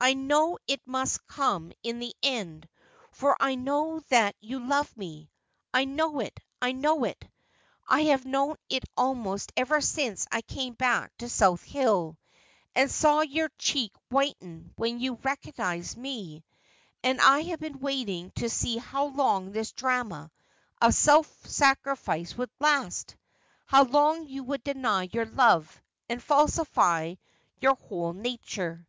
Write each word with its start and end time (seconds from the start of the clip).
I 0.00 0.14
knew 0.14 0.58
it 0.66 0.80
must 0.86 1.24
come 1.28 1.70
in 1.84 2.00
the 2.00 2.12
end, 2.20 2.68
for 3.12 3.36
I 3.38 3.54
know 3.54 4.00
that 4.08 4.34
you 4.40 4.58
love 4.58 4.96
me— 4.96 5.30
I 5.72 5.84
know 5.84 6.18
it— 6.18 6.40
I 6.60 6.72
know 6.72 7.04
it. 7.04 7.24
I 7.86 8.00
have 8.10 8.26
known 8.26 8.56
it 8.68 8.82
almost 8.96 9.52
ever 9.56 9.80
since 9.80 10.26
I 10.32 10.40
came 10.42 10.74
back 10.74 11.16
to 11.18 11.28
South 11.28 11.62
Hill, 11.62 12.18
and 12.74 12.90
saw 12.90 13.20
your 13.20 13.50
cheek 13.56 13.92
whiten 14.10 14.72
when 14.74 14.98
you 14.98 15.14
recognised 15.22 15.96
me; 15.96 16.42
and 17.04 17.20
I 17.20 17.42
have 17.42 17.60
been 17.60 17.78
waiting 17.78 18.32
to 18.34 18.50
see 18.50 18.78
how 18.78 19.04
long 19.04 19.52
this 19.52 19.70
drama 19.70 20.32
of 20.82 20.92
self 20.92 21.28
sacrifice 21.48 22.36
would 22.36 22.50
last— 22.58 23.14
how 23.66 23.84
long 23.84 24.26
you 24.26 24.42
would 24.42 24.64
deny 24.64 25.04
your 25.04 25.26
love, 25.26 25.80
and 26.08 26.20
falsify 26.20 27.14
your 27.60 27.76
whole 27.76 28.12
nature. 28.12 28.84